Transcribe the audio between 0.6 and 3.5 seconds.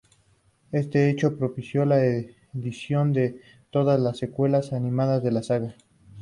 Este hecho propició la edición de